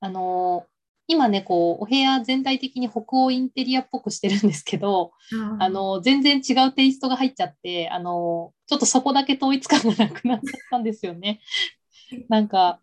[0.00, 0.66] あの、
[1.06, 5.12] 今ね、こう、お部屋全体的に北欧インテリアっぽくしてるんですけど、
[5.60, 11.40] あの、全然違うテイストが入っちゃって、あの、ちょっとそこだけ統一感がなくなっちゃったんですよね。
[12.28, 12.80] なんか、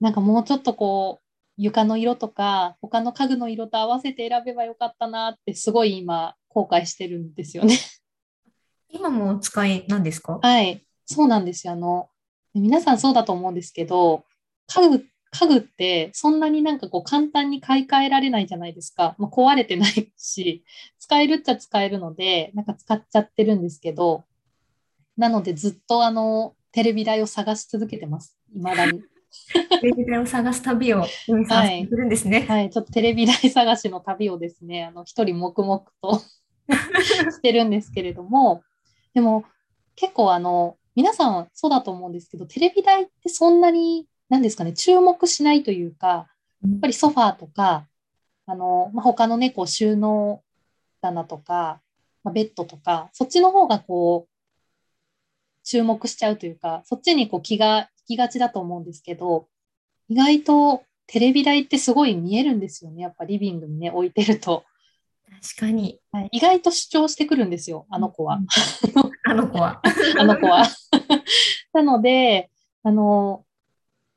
[0.00, 1.24] なんかもうちょっとこう、
[1.56, 7.78] 床の色とか、他の家具の色と合わせて選べばよかったなって、すごい今、後悔してるんですよね。
[8.88, 10.38] 今もお使いなんですか？
[10.42, 11.72] はい、そうなんですよ。
[11.72, 12.08] あの、
[12.54, 14.24] 皆さんそうだと思うんですけど、
[14.66, 15.06] 家具
[15.38, 19.14] 家具ってそんなになんかこう簡単に買い替えられないじゃないですか。
[19.18, 20.64] まあ、壊れてないし、
[20.98, 24.24] 使えるっちゃ使えるので、なんか使っちゃってるんですけど、
[25.16, 28.38] なのでずっとあの、テレビ台を探し続けてます。
[28.54, 29.02] 未だに。
[29.80, 32.70] テレビ台を探す旅を、はい、するんですね、はい。
[32.70, 36.22] ちょっとテレビ台探しの旅をですね、あの、一人黙々と
[37.30, 38.62] してるんですけれども、
[39.12, 39.44] でも
[39.94, 46.28] 結構あの、皆さんそうだと思うんですけど、テレビ台ってそんなに何ですかね、注目しないというか、
[46.62, 47.86] やっぱりソファーとか、
[48.46, 50.42] あの、まあ、他のね、こう収納
[51.00, 51.80] 棚とか、
[52.24, 54.36] まあ、ベッドとか、そっちの方がこう、
[55.64, 59.48] 注目しちゃうというか、そっちにこう気が行きがちだと思うんですけど、
[60.08, 63.02] 意外とテレビ台ってすごい見えるんですよね。
[63.02, 64.64] やっぱリビングにね、置いてると。
[65.42, 65.98] 確かに。
[66.12, 68.40] はい、意外と主張してくるんですよ、あの子は。
[69.24, 69.82] あの子は。
[70.18, 70.66] あの子は。
[71.72, 72.50] なので、
[72.82, 73.44] あの、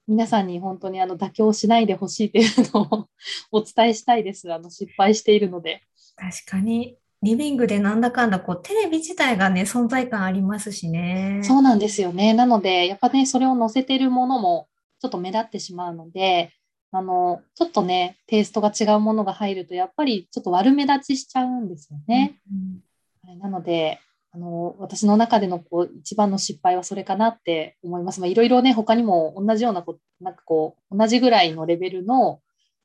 [0.10, 3.08] 皆さんに本当にあの妥協しないでほしいというのを
[3.52, 4.52] お伝えしたいです。
[4.52, 5.84] あの失敗しているので。
[6.16, 6.98] 確かに。
[7.22, 11.42] リビングでなんだかんだこうテレビ自体がね存在感ありますしね。
[11.44, 12.34] そうなんですよね。
[12.34, 14.68] なのでやっぱねそれを載せてるものも
[15.00, 16.54] ちょっと目立ってしまうので、
[16.92, 22.40] あのちょっとねテイストが違うものが入るとやっぱりちょっと悪目立ちしちゃうんですよね。
[22.52, 24.00] うんうん、なので
[24.32, 28.20] あの私の中でのこう一番の失敗はそれかなって思います。
[28.20, 32.42] まあ、いろいろね他にも同じようなこなんかこう同じぐらいのレベルの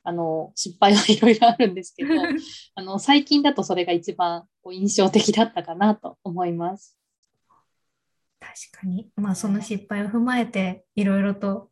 [0.06, 2.12] あの失敗はいろいろあるんですけど
[2.74, 6.98] あの最近だとそれが一番こう印象的だったかなと思います。
[8.40, 11.70] 確かに、まあ、その失敗を踏まえていろいろと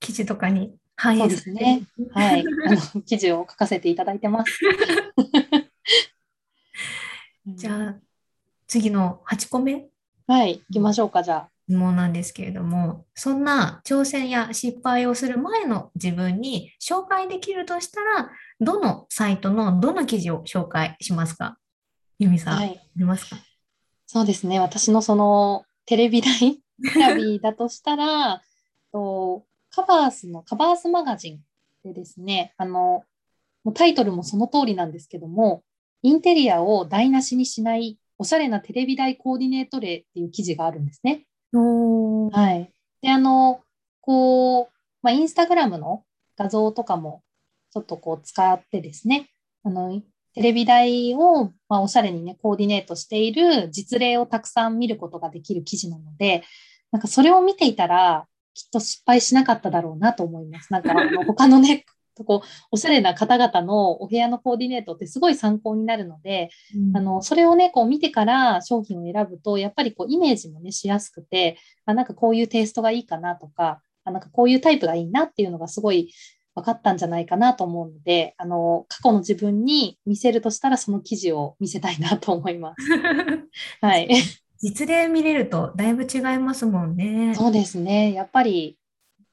[0.00, 1.82] 記事とかに反映ですね。
[2.12, 4.60] はい、 あの記事を書かせていただいてます。
[7.46, 8.00] じゃあ
[8.74, 9.86] 次の8個目？
[10.26, 11.48] はい、行きましょうか、じゃあ。
[11.68, 21.56] 疑問なんですけれども、そんな挑戦や失敗をする前の自分に紹介できるとしたら、どのサイトのどの記事を紹介しますか？
[22.18, 23.36] 由美さん、はい、ありますか？
[24.08, 26.60] そうですね、私のそのテレビ台
[26.92, 28.42] 選びだとしたら、
[28.90, 31.40] とカバースのカバースマガジン
[31.84, 33.04] でですね、あの、
[33.72, 35.62] タイトルもその通りなんですけども、
[36.02, 41.26] インテリアを台無しにしないおしゃれなテレビ台コーディネート例っていう記事があるんですね。
[42.30, 42.70] はい。
[43.02, 43.60] で、あの、
[44.00, 44.68] こう、
[45.02, 46.04] まあ、インスタグラムの
[46.36, 47.22] 画像とかも
[47.72, 49.28] ちょっとこう使ってですね、
[49.62, 50.00] あの、
[50.34, 56.42] テレビ台を、まあ、おしゃれにね、コーディネートしている実例をたくさん見ることができる記事なので、
[56.90, 60.72] なんかそれを見ていたら、きっと失敗しなかっただろうなと思います。
[60.72, 61.84] なんかあの他のね、
[62.22, 76.12] こうおしゃれな方々のお部屋のコーディネートってすごい参考になるので、うん、あのそれをねこう見てから商品を選ぶとやっぱりこうイメージもねしやすくてあなんかこういうテイストがいいかなとかあなんかこういうタイプがいいなっていうのがすごい
[76.54, 82.82] 分かったんじゃないかなと思うのであの過去の自分に見せるとしたらその記事を見せたいなと思います。
[83.80, 84.08] はい、
[84.58, 87.34] 実例見れるとだいぶ違いますもんね。
[87.34, 88.78] そうですねやっぱり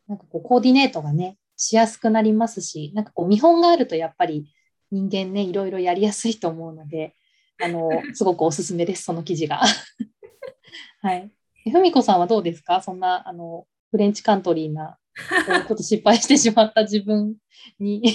[0.08, 4.52] なんかこうコーディネートがねしやすくなりますし、なんかこう見本があるとやっぱり
[4.90, 7.16] 人間ね、いろいろやりやすいと思うので、
[7.64, 9.62] あの、 すごくおすすめです、その記事が。
[11.02, 11.32] はい。
[11.72, 12.82] ふみこさんはどうですか？
[12.82, 14.98] そんな、あの、フレンチカントリーな、
[15.46, 17.36] ちょっと失敗してしまった自分
[17.80, 18.12] に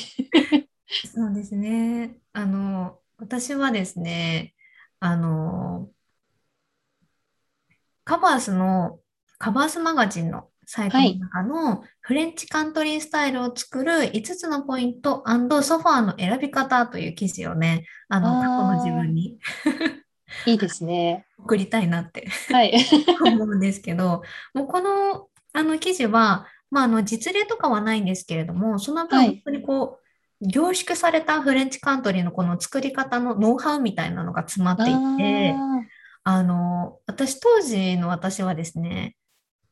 [1.05, 2.17] そうですね。
[2.33, 4.55] あの、私はですね、
[4.99, 5.89] あの、
[8.03, 8.99] カバースの、
[9.39, 11.19] カバースマガジンのサイトのはい。
[11.19, 15.23] 中のフレンチカントリースタイルを作る5つのポイント
[15.63, 19.71] ソファーの選び方という記事をね、あの、過去の自あ分にあ、
[20.51, 21.27] いいですね。
[21.39, 22.73] 送りたいなってはい。
[23.21, 24.23] 思うんですけど、
[24.55, 35.81] もうこの、あの記事は、まあ、あの実例とかはないんですけれども、その分はい本当にこう、凝縮されたフレンチカントリーのこの作り方のノウハウみたいなのが詰まっていて、あ
[36.25, 39.17] あの、私、当時の私はですね、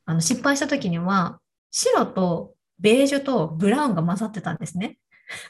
[0.07, 1.41] あの失敗した時には、
[1.71, 4.99] 白とベージュとブラウンが混ざってたんですね。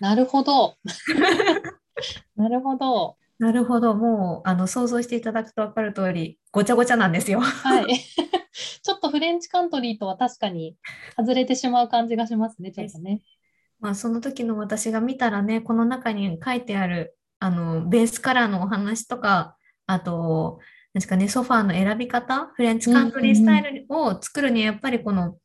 [0.00, 0.76] あ、なるほど。
[2.36, 3.16] なるほど。
[3.38, 7.40] なるほど、もうあの想像していただくと分かる通り、ごちゃごちゃなんですよ。
[7.40, 7.86] はい。
[8.82, 10.76] ちょっとフレンチカントリーとは確かに
[11.16, 13.22] 外れてしまう感じがしますね、ちょっとね。
[13.80, 20.60] まあ、その時の私が見たらね、この中に書いてあるあのベースカラーのお話とか、あと、
[20.94, 25.36] ですかね、ソファーの選び方、フレンチカントリースタイルを作るには、やっぱりこの、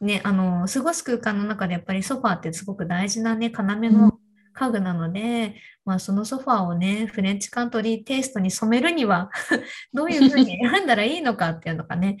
[0.00, 4.12] ね、あの、過ごす空間の中でやっぱりソファーってすごく大事なね、要の
[4.52, 9.30] 家具なので、まあ、そのソファーをね、フレンチカントリーテイストに染めるには
[9.92, 12.18] どういうふうに 選んだらいいのかっていうのがね、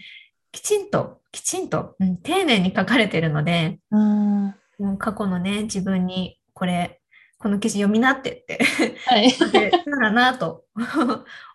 [0.50, 4.54] きちんと、きちんと、うん丁寧に書かれているので、うん
[4.98, 7.00] 過去のね、自分にこれ、
[7.44, 8.58] この記事読みなってって
[9.04, 9.30] はい。
[9.30, 10.64] 書けたらなと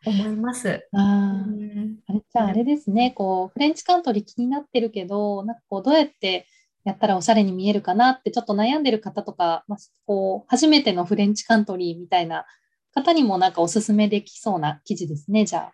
[0.05, 0.87] 思います。
[0.91, 6.47] あーうんあれじゃああれですね、こう、フレンチカントリー気になってるけど、なんかこう、どうやって
[6.83, 12.45] やったらおしゃれに見えるかなってちょっと悩んでる方とか、まあ、こう、初めてのフレンチカントリーみたいな
[12.93, 15.73] 方にもなんかおすすめできそうな記事ですね、じゃあ。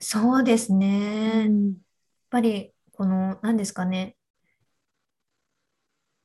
[0.00, 1.40] そうですね。
[1.40, 1.76] やっうん
[2.30, 4.16] ぱり、この、何ですかね。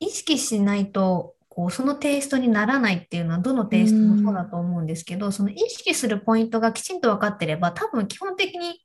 [0.00, 8.80] 意識しないと、こう、そのテイストにならないっていうのは、どのテイストもそうだと思うんですけど、その意識するポイントがきちんと分かってれば、多分基本的に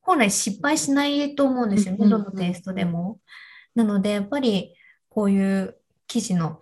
[0.00, 3.20] 本来失敗しないと思うんですよね、うんうんうんどのテイストでも。
[3.74, 4.74] なので、やっぱり、
[5.10, 5.76] こういう
[6.06, 6.60] 記事の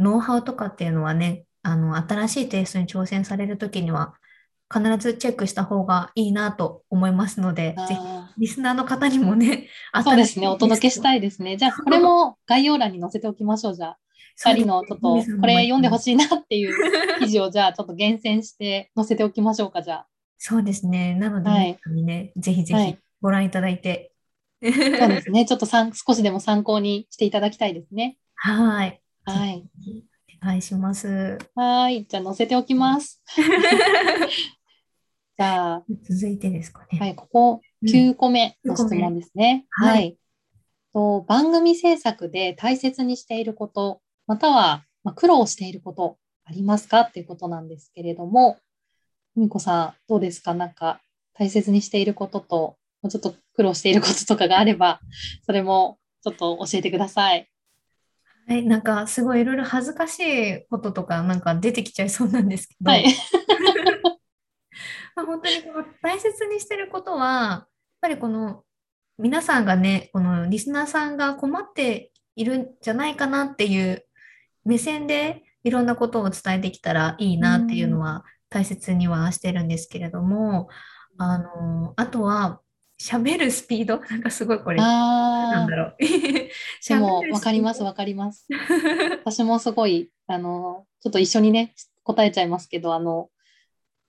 [0.00, 4.14] ノウハウとかっていうのはね、あの、新しいテイストに挑戦されるときには、
[4.72, 11.56] 必ずチェックした方がいいなと思いますので、ぜひ、あリスナーの方にもね、ーそうですね、お届けしいたいですね。
[11.56, 13.98] じゃあ、これも概要欄に載せておきましょう、じゃあ。
[14.42, 15.02] 二人のちょっと、
[15.40, 15.98] これ読んでほい。
[15.98, 16.74] しいなっていう
[17.20, 20.08] 記事を、じゃあ、ちょっと厳選して載せておきましょうか、じゃあ。
[20.38, 21.14] そうですね。
[21.14, 24.12] なので、はいね、ぜひぜひはいご覧いただいて。
[24.62, 28.16] そうですね、 ちょっとさん少しでも参考にしていただきたいですね。
[28.34, 29.00] はい。
[29.24, 29.68] はい。
[30.42, 31.38] お願いします。
[31.54, 32.06] はい。
[32.06, 33.22] じゃあ、載せておきます。
[35.36, 36.98] じゃあ、続いてですかね。
[36.98, 39.66] はい、ここうん9個目の質問ですね。
[39.70, 40.16] はいはい。
[40.92, 44.00] と番組制作で大切にしていること、
[44.30, 48.58] または、まあ、苦労していることありますかっていうことなんですけれども、
[49.34, 50.54] ふみこさん、どうですか？
[50.54, 51.00] なんか、
[51.34, 52.76] 大切にしていることと、
[53.10, 55.00] ちょっと苦労していることとかがあれば、
[55.44, 57.50] それもちょっと教えてください。
[58.46, 63.06] はい、なんかすごいいろいろ恥ずかしいこととかなんか出てきちゃいそうなんですけど、はい。
[65.16, 67.68] まあ、本当にこの大切にしてることは、やっ
[68.00, 68.62] ぱりこの
[69.18, 74.06] 皆さんがね、このリスナーさんが困っているんじゃないかなっていう
[74.64, 80.68] 目線でいろんなことを伝えてきたらいいなっていうのは大切にはしてるんですけれども、
[81.18, 82.60] あの、あとは
[83.00, 85.96] 喋るスピード、なんかすごいこれ、なんあだろう。
[85.98, 88.46] あ、でも喋るわかります、スピードわかります。
[89.24, 93.30] 私もすごい、あの、ちょっと一緒にね、答えちゃいますけど、あの、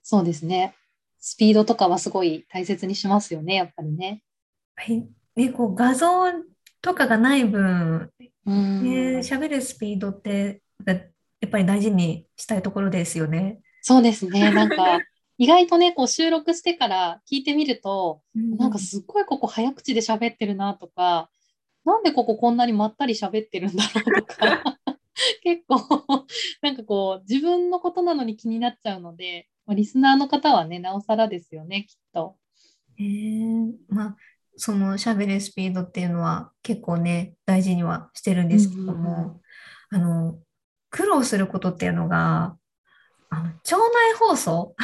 [0.02, 0.74] そうですね。
[1.18, 4.22] スピードとかはすごい大切にしますよね、やっぱりね。
[4.74, 6.24] はいね、こう画像
[6.82, 8.10] とかがない分、
[8.46, 8.82] うん。
[8.82, 13.60] ね、喋るスピードってやっぱり大事にしたいところですよね。
[13.82, 14.50] そうですね。
[14.54, 15.00] なんか、
[15.38, 21.30] 意外とね、こう収録してから聞いてみると、なんかすっごいここ早口で喋ってるなとか、
[21.84, 24.78] なんでこここんなにまったり喋ってるんだろうとか、
[25.42, 26.26] 結構、
[26.62, 32.36] なんかこう、自分のことなのに気になっちゃうので、まあリスナーの方はね、なおさらですよね、きっと。
[32.98, 34.16] えーまあ、
[34.56, 39.40] その喋るスピードっていうのは結構ね、大事にはしてるんですけどうんうんも、
[39.90, 40.38] あの、
[40.90, 42.56] 苦労することっていうのが、
[43.30, 44.74] あの、腸内放送？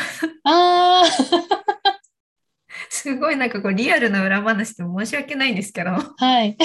[0.44, 1.04] ああ、
[2.88, 6.50] すごいなんかこうリアルな裏話で申し訳ないんですけど、 あのはい。
[6.50, 6.56] い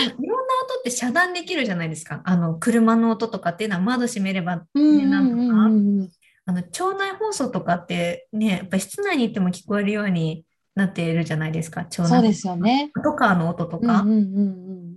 [0.00, 2.22] ろんな音って遮断できるじゃないですか。
[2.24, 5.42] あの、車の音とかっていうのは窓閉めればね、なんとか。
[5.66, 6.08] うん
[6.44, 12.90] あの、腸内放送とかってね、やっぱ室内に行っても聞こえるようになっているじゃないですか、腸内そうですよね。
[12.94, 14.00] パトカーの音とか。
[14.00, 14.92] うんうんうんうん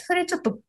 [0.00, 0.60] それちょっと、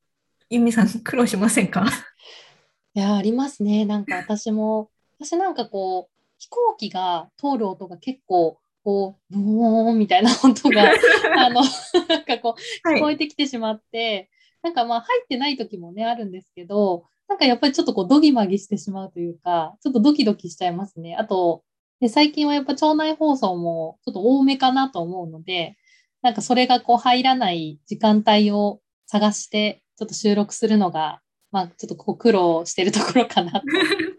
[0.49, 1.85] ユミさん苦労しませんか？
[2.95, 3.85] いや、ありますね。
[3.85, 4.89] なんか私も
[5.19, 10.83] 私なんかこう、飛行機が通る音が結構、こう、ブーンみたいな音が、
[11.37, 11.61] あの、
[12.07, 14.29] なんかこう、聞こえてきてしまって、
[14.61, 21.15] はい、なんかまあ入ってない時もね、あるんですけど、なんかやっぱりちょっとこう、ドギマギしてしまうというか、ちょっとドキドキしちゃいますね。
[21.17, 21.63] あと、
[21.99, 25.77] で最近はやっぱ腸内放送もちょっと多めかなと思うので、
[26.21, 31.21] なんかそれがこう入らない時間帯を探して、ちょっと収録するのが、
[31.51, 33.61] まあちょっとこう苦労してるところかなと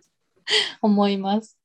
[0.83, 1.59] 思います。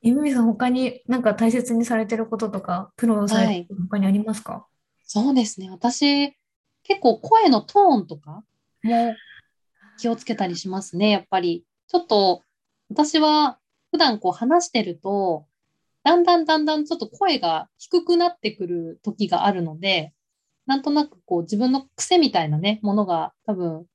[0.00, 4.62] ゆみさん、他になんか大切にされてることとか、苦労されてる他にありますか、はい、
[5.04, 5.70] そうですね。
[5.70, 6.36] 私、
[6.82, 8.42] 結構声のトーンとか
[8.82, 9.14] も
[9.98, 11.64] 気をつけたりしますね、やっぱり。
[11.86, 12.42] ちょっと、
[12.88, 13.58] 私は
[13.92, 15.46] 普段こう話してると、
[16.02, 20.12] だんだんだんだんちょっと声が低くなってくる時があるので、
[20.66, 23.86] なんとなくこう自分の癖みたいなね、ものが多分、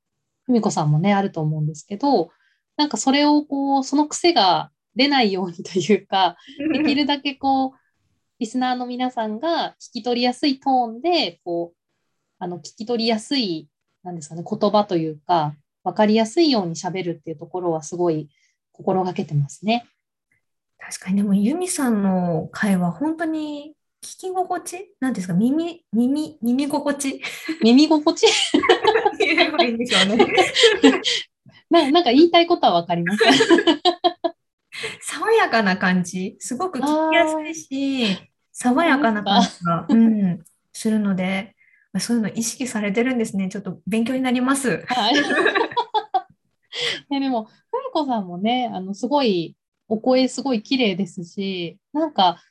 [0.43, 2.30] ふみこさんもね、あると思うんですけど、
[2.78, 6.38] なんかそれをこう、その癖が出ないようにというか、
[6.72, 7.72] できるだけこう、
[8.39, 11.78] リスナーの皆さんが聞き取りやすいトーンで、こう、
[12.39, 13.68] あの、聞き取りやすい、
[14.04, 18.30] なんですかね、言葉というか、わかりやすいように喋るっていうところはすごい
[18.78, 19.86] 心がけてますね。
[20.80, 23.73] 確かに、でも、ユミさんの会話、本当に
[24.03, 25.34] 聞き心地なんですか？
[25.34, 27.21] 耳、耳、耳心地？
[27.61, 28.25] 耳心地？
[28.25, 30.34] いいんでしょうね
[31.69, 31.91] な。
[31.91, 33.23] なんか言いたいことはわかります？
[35.01, 38.17] 爽やかな感じ、すごく聞きやすいし、
[38.53, 40.39] 爽やかな感じが、うん、
[40.71, 41.55] するので、
[41.99, 43.49] そういうの意識されてるんですね。
[43.49, 44.84] ちょっと勉強になります。
[44.88, 45.15] はい。
[47.09, 49.55] ね、でも、ふみこさんもね、あの、すごい、
[49.88, 52.41] お声すごい綺麗ですし、なんか、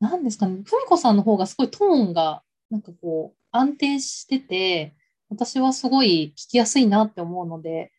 [0.00, 4.94] なんですかね、ふみこさんの方がすごいトーンが、なんかこう、安定してて、
[5.30, 7.92] 私はすごい聞きやすいなって思うので、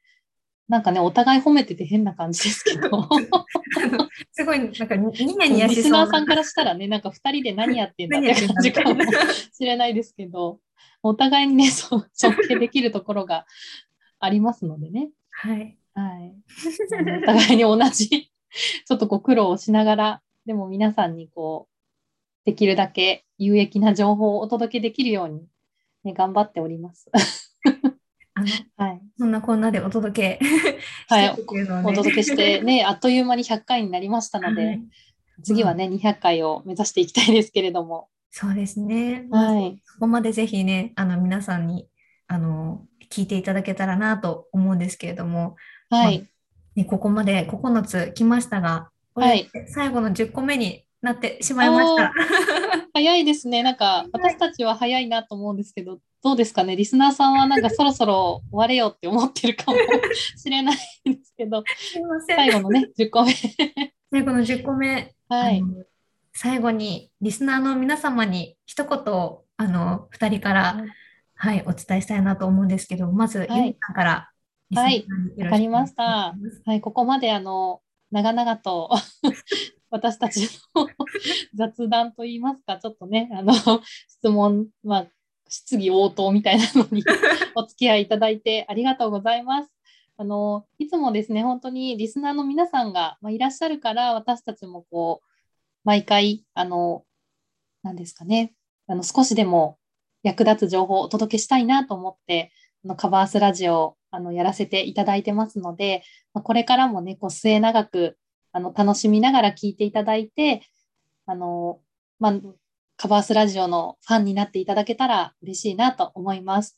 [0.67, 3.09] なんかね、お互い褒めてて変な感じですけど。
[4.31, 8.95] すごい、なんかニヤニヤしリスナーさんからしたらね、なんか2人で何やってんだって感じかも
[9.51, 10.59] しれないですけど、
[11.01, 13.47] お互いにね、そう、尊敬できるところが
[14.19, 15.09] ありますのでね。
[15.41, 15.77] はい。
[15.93, 16.35] はい。
[17.23, 25.47] お互いに同じ、 ちょっとこう苦労をしながら、でも皆さんにこう、できるだけ有益な情報をお届けできるように、
[26.03, 27.09] ね、頑張っております。
[28.33, 30.45] あの、はい、そんなこんなでお届け
[31.07, 31.35] はい、お
[31.93, 34.83] 届けしてね、 あっという間に100回になりましたので、はい、
[35.43, 38.09] 次はね、200回を目指していきたいですけれども。
[38.29, 39.25] そうですね。
[39.31, 39.81] はい。
[39.85, 41.87] そこまでぜひね、あの、皆さんに、
[42.27, 45.55] あの、聞いていただけたらなと思うんですけれども、
[45.89, 46.20] はい。
[46.20, 46.28] まあ、
[46.76, 52.14] ね、ここまで9つ来ましたが、はい、最後の10個目になってしまいました。
[52.93, 53.64] 早いですね。
[53.64, 56.76] なんか私たちは早いなと思うんですけど、どうですかね？
[56.76, 59.78] リスナーさんはなんかそろそろ終われよって思ってるかも
[60.38, 60.76] しれない
[61.10, 61.64] んですけど、
[62.28, 63.34] 最後のね、10個目。
[64.12, 65.14] 最後の10個目。
[65.30, 65.64] はい。
[66.34, 68.99] 最後にリスナーの皆様に一言
[69.57, 70.84] あの2人から、
[71.41, 74.29] はい、お伝えしたいなと思うんですけど、まず、はい、ゆみさんから。
[74.75, 76.35] はい、わかりました。
[76.65, 77.81] はい、ここまであの
[78.11, 78.91] 長々と
[79.89, 80.87] 私たちの
[81.55, 85.07] 雑談といいますか、ちょっとね、あの、質問、まあ、
[85.47, 87.05] 質疑応答みたいなのに
[87.55, 89.71] お付き合いいただいてありがとうございます。
[90.17, 95.27] あの、いつもですね、本当にリスナーの皆さんが、まあ、いらっしゃるから、私たちもこう、
[95.85, 97.05] 毎回、あの、
[97.81, 98.53] 何ですかね、
[98.87, 99.78] あの、少しでも
[100.24, 102.51] 役立つ情報をお届けしたいなと思って、
[102.86, 106.03] あのカバースラジオあのやらせていただいてますので、
[106.34, 108.17] これからもね、こう末永く
[108.51, 110.61] あの楽しみながら聞いていただいて、
[111.26, 111.80] あの、
[112.20, 112.34] まあ、
[112.97, 116.78] カバースラジオのファンになっていただけたら嬉しいなと思います。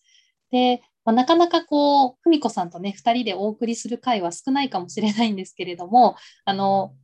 [0.52, 6.16] で、まあ、なかなかこう、ふみこさんとね、2人でお送りする回は少ないかもしれないんですけれども、
[6.46, 6.96] あの、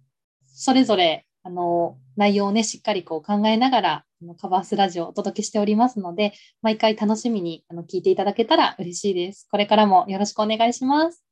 [0.47, 4.05] それぞれ、あの、内容をね、しっかりこう考えながら、
[4.37, 9.47] カバースラジオをお届けしておりますので、毎回楽しみにあの聞いていただけたら嬉しいです。
[9.49, 11.23] これからもよろしくお願いします。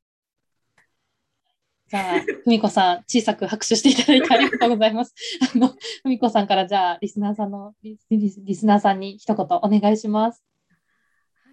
[1.89, 5.13] じゃあ、 ふみこさん、小さく拍手していただいてありがとうございます。
[5.53, 5.75] あの、ふ
[6.07, 10.45] みこさんから、じゃあ、リスナーさんのリ、リスナーさんに一言お願いします。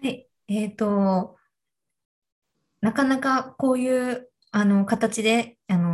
[0.01, 0.25] はい。
[0.47, 1.35] えっ、ー、と、
[2.79, 5.92] なかなかこういう、あの、形で、あの、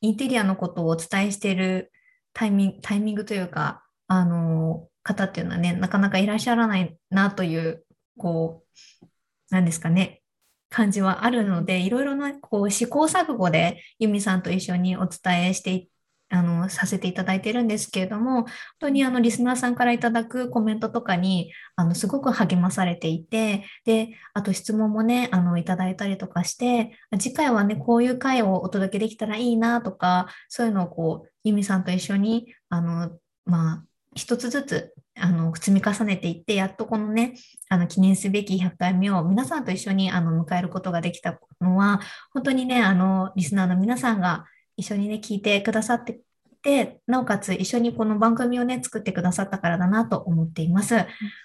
[0.00, 1.92] インテリアのことをお伝えしている
[2.32, 7.84] タイミング、タイミングというか、あの、方っていうのはね、なかなかいらっしゃらないなという、
[8.18, 8.64] こ
[9.02, 9.06] う、
[9.50, 10.22] なんですかね、
[10.68, 15.88] 感じはあるので、いろいろなこう試行錯誤で由美さんと一緒にお伝えして
[16.28, 18.46] あの、させていただいているんですけれども、本
[18.80, 33.84] 当にあの、リスナーさんからいただくコメントとかに、あの、すごく励まされていて、で、あと質問もね、あの、いただいたりとかして、次回はね、こういう回をお届けできたらいいなとか、そういうのをこう、ユミさんと一緒に、あの、まあ、
[34.16, 37.34] 一つずつあの積み重ねていって、やっとこのね、
[37.68, 42.00] あの記念すべき100回目を皆さんと一緒にあの迎えることができたのは、
[42.32, 44.46] 本当にね、あのリスナーの皆さんが
[44.76, 46.20] 一緒にね、聞いてくださって
[46.62, 50.96] て、なおかつ一緒にこの番組をね、作ってくださったからだなと思っています。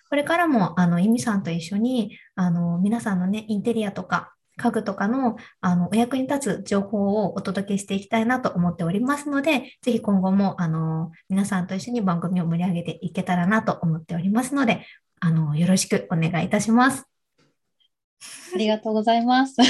[0.10, 14.86] これからも、あの、ゆみさんと一緒に、あの、皆さんのね、インテリアとか、家具とかのあのお役に立つ情報をお届けしていきたいなと思っておりますので、ぜひ今後もあの皆さんと一緒に番組を盛り上げていけたらなと思っておりますので、
[15.20, 17.11] あのよろしくお願いいたします。
[18.54, 19.58] ありがとうございます。
[19.58, 19.66] な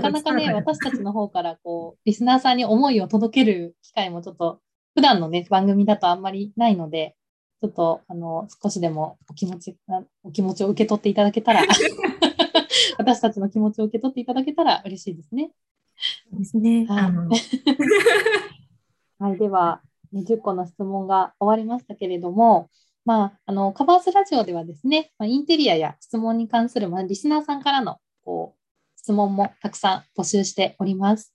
[0.00, 4.60] かなかね、私たちの方からこう、リスナーさんに思いを届ける機会もちょっと、
[4.94, 7.16] 普段のね、番組だとあんまりないので、
[7.60, 9.76] ちょっと、あの、少しでもお気持ち、
[10.22, 11.62] お気持ちを受け取っていただけたら、
[12.98, 15.50] 私たちの気持ちを受け取っていただけたら嬉しいですね。
[16.32, 16.86] ですね。
[16.86, 17.12] はい、
[19.22, 19.82] はい、では、
[20.14, 22.70] 20個の質問が終わりましたけれども、
[23.04, 31.34] まあ、あのカバースラジオではですね、まあ、インテリアや質問に関する、まあ、リスナーさんからのこう質問もたくさん募集しております。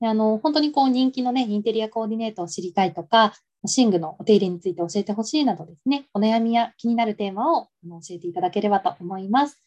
[0.00, 7.68] であの本当にこう人気の、ね、インテリアコーディネートを知りたいとか、寝具のお手入れについて教えてほしいなどですね、お悩みや気になるテーマを教
[8.10, 9.60] えていただければと思います。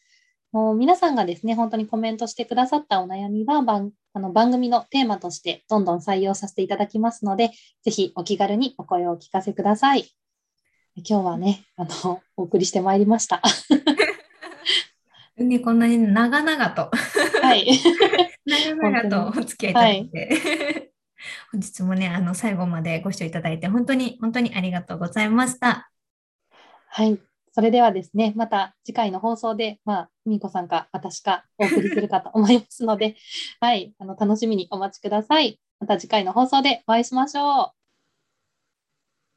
[0.52, 7.50] もう皆さんがですね、本当にコメントしてくださったお悩みは番あの番組のテーマとしてどんどん採用させていただきますので、
[7.82, 10.21] ぜひお気軽にお声をお聞かせください。
[10.94, 13.40] 今日はね、あの、お送りしてまいりました。
[15.38, 16.90] ね、こんなに長々と。
[17.42, 17.66] はい。
[18.44, 20.28] 長々とお付き合いいただいて。
[20.28, 20.90] はい、
[21.52, 25.90] 本日もね、あの、最後までご視聴いただいて、本当に、本当にありがとうございました。
[26.88, 27.18] はい。
[27.52, 33.16] それではですね、また次回の放送で、まあ、みこさんか私かお送りするかと思いますので、
[33.60, 35.58] はい、あの、楽しみにお待ちください。
[35.80, 37.81] また次回の放送でお会いしましょう。